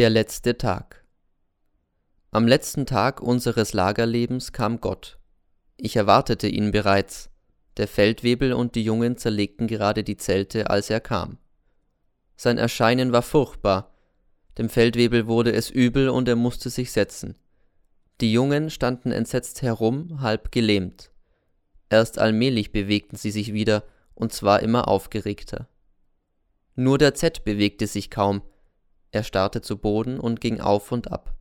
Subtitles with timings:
[0.00, 1.04] Der letzte Tag.
[2.30, 5.18] Am letzten Tag unseres Lagerlebens kam Gott.
[5.76, 7.28] Ich erwartete ihn bereits.
[7.76, 11.36] Der Feldwebel und die Jungen zerlegten gerade die Zelte, als er kam.
[12.34, 13.92] Sein Erscheinen war furchtbar.
[14.56, 17.36] Dem Feldwebel wurde es übel und er musste sich setzen.
[18.22, 21.10] Die Jungen standen entsetzt herum, halb gelähmt.
[21.90, 25.68] Erst allmählich bewegten sie sich wieder, und zwar immer aufgeregter.
[26.74, 28.40] Nur der Z bewegte sich kaum,
[29.12, 31.34] er starrte zu Boden und ging auf und ab.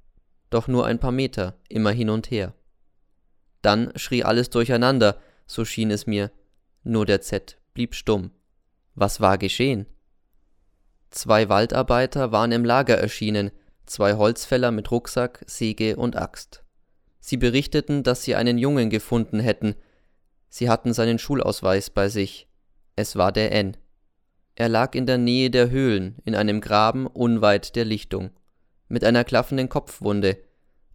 [0.49, 2.53] Doch nur ein paar Meter, immer hin und her.
[3.61, 6.31] Dann schrie alles durcheinander, so schien es mir.
[6.83, 8.31] Nur der Z blieb stumm.
[8.95, 9.85] Was war geschehen?
[11.11, 13.51] Zwei Waldarbeiter waren im Lager erschienen,
[13.85, 16.63] zwei Holzfäller mit Rucksack, Säge und Axt.
[17.19, 19.75] Sie berichteten, dass sie einen Jungen gefunden hätten.
[20.49, 22.47] Sie hatten seinen Schulausweis bei sich.
[22.95, 23.77] Es war der N.
[24.59, 28.31] Er lag in der Nähe der Höhlen, in einem Graben unweit der Lichtung,
[28.89, 30.37] mit einer klaffenden Kopfwunde.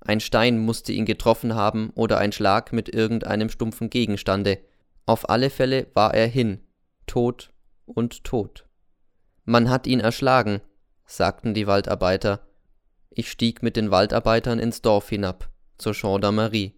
[0.01, 4.59] Ein Stein musste ihn getroffen haben oder ein Schlag mit irgendeinem stumpfen Gegenstande.
[5.07, 6.61] Auf alle Fälle war er hin,
[7.07, 7.55] tot
[7.87, 8.67] und tot.
[9.47, 10.61] Man hat ihn erschlagen,
[11.07, 12.47] sagten die Waldarbeiter.
[13.09, 16.75] Ich stieg mit den Waldarbeitern ins Dorf hinab, zur Gendarmerie.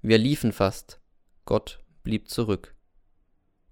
[0.00, 1.00] Wir liefen fast.
[1.44, 2.73] Gott blieb zurück.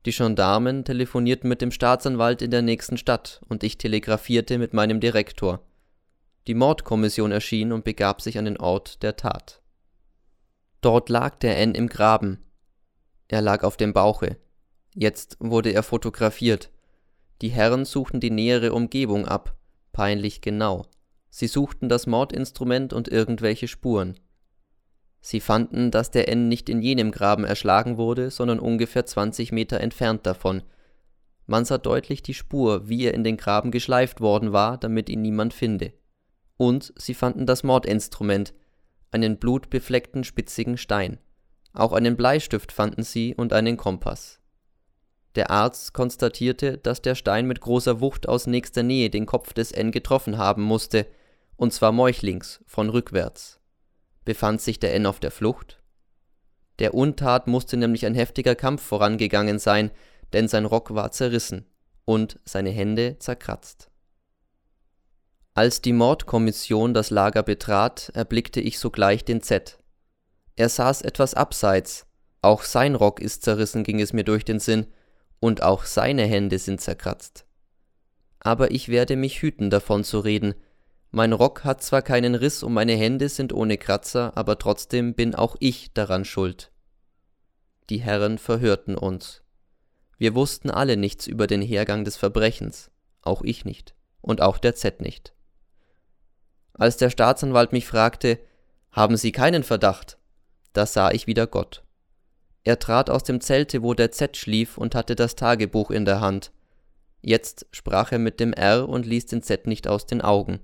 [0.04, 4.98] Die Gendarmen telefonierten mit dem Staatsanwalt in der nächsten Stadt und ich telegrafierte mit meinem
[4.98, 5.60] Direktor.
[6.48, 9.62] Die Mordkommission erschien und begab sich an den Ort der Tat.
[10.80, 12.44] Dort lag der N im Graben.
[13.28, 14.36] Er lag auf dem Bauche.
[14.92, 16.70] Jetzt wurde er fotografiert.
[17.40, 19.56] Die Herren suchten die nähere Umgebung ab,
[19.92, 20.86] peinlich genau.
[21.30, 24.18] Sie suchten das Mordinstrument und irgendwelche Spuren.
[25.24, 29.80] Sie fanden, dass der N nicht in jenem Graben erschlagen wurde, sondern ungefähr 20 Meter
[29.80, 30.64] entfernt davon.
[31.46, 35.22] Man sah deutlich die Spur, wie er in den Graben geschleift worden war, damit ihn
[35.22, 35.92] niemand finde.
[36.56, 38.52] Und sie fanden das Mordinstrument,
[39.12, 41.18] einen blutbefleckten spitzigen Stein.
[41.72, 44.40] Auch einen Bleistift fanden sie und einen Kompass.
[45.36, 49.70] Der Arzt konstatierte, dass der Stein mit großer Wucht aus nächster Nähe den Kopf des
[49.70, 51.06] N getroffen haben musste,
[51.56, 53.61] und zwar meuchlings, von rückwärts.
[54.24, 55.82] Befand sich der N auf der Flucht?
[56.78, 59.90] Der Untat musste nämlich ein heftiger Kampf vorangegangen sein,
[60.32, 61.66] denn sein Rock war zerrissen
[62.04, 63.90] und seine Hände zerkratzt.
[65.54, 69.78] Als die Mordkommission das Lager betrat, erblickte ich sogleich den Z.
[70.56, 72.06] Er saß etwas abseits,
[72.40, 74.86] auch sein Rock ist zerrissen, ging es mir durch den Sinn,
[75.40, 77.46] und auch seine Hände sind zerkratzt.
[78.40, 80.54] Aber ich werde mich hüten, davon zu reden,
[81.12, 85.34] mein Rock hat zwar keinen Riss und meine Hände sind ohne Kratzer, aber trotzdem bin
[85.34, 86.72] auch ich daran schuld.
[87.90, 89.42] Die Herren verhörten uns.
[90.16, 92.90] Wir wussten alle nichts über den Hergang des Verbrechens,
[93.20, 95.34] auch ich nicht, und auch der Z nicht.
[96.72, 98.38] Als der Staatsanwalt mich fragte,
[98.90, 100.16] haben Sie keinen Verdacht?
[100.72, 101.82] Da sah ich wieder Gott.
[102.64, 106.20] Er trat aus dem Zelte, wo der Z schlief, und hatte das Tagebuch in der
[106.20, 106.52] Hand.
[107.20, 110.60] Jetzt sprach er mit dem R und ließ den Z nicht aus den Augen.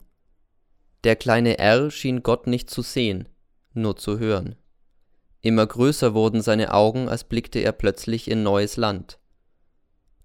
[1.08, 3.30] Der kleine R schien Gott nicht zu sehen,
[3.72, 4.56] nur zu hören.
[5.40, 9.18] Immer größer wurden seine Augen, als blickte er plötzlich in neues Land.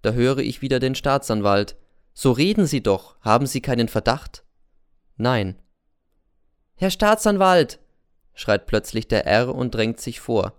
[0.02, 1.78] Da höre ich wieder den Staatsanwalt.
[2.14, 4.44] So reden Sie doch, haben Sie keinen Verdacht?
[5.16, 5.56] Nein.
[6.76, 7.80] Herr Staatsanwalt,
[8.34, 10.52] schreit plötzlich der R und drängt sich vor.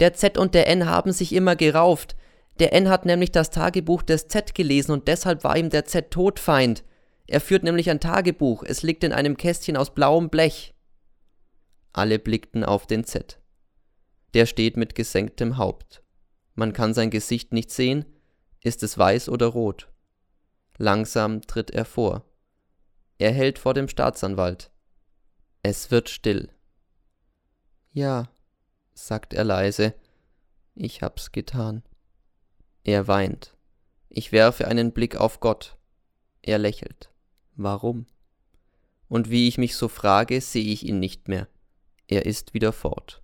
[0.00, 2.16] Der Z und der N haben sich immer gerauft.
[2.60, 6.10] Der N hat nämlich das Tagebuch des Z gelesen und deshalb war ihm der Z
[6.10, 6.82] Todfeind.
[7.26, 10.74] Er führt nämlich ein Tagebuch, es liegt in einem Kästchen aus blauem Blech.
[11.92, 13.40] Alle blickten auf den Z.
[14.34, 16.02] Der steht mit gesenktem Haupt.
[16.54, 18.04] Man kann sein Gesicht nicht sehen,
[18.62, 19.88] ist es weiß oder rot.
[20.78, 22.24] Langsam tritt er vor.
[23.18, 24.70] Er hält vor dem Staatsanwalt.
[25.62, 26.50] Es wird still.
[27.92, 28.28] Ja,
[28.92, 29.94] sagt er leise,
[30.74, 31.82] ich hab's getan.
[32.84, 33.56] Er weint.
[34.08, 35.76] Ich werfe einen Blick auf Gott.
[36.42, 37.10] Er lächelt.
[37.56, 38.06] Warum?
[39.08, 41.48] Und wie ich mich so frage, sehe ich ihn nicht mehr.
[42.06, 43.22] Er ist wieder fort.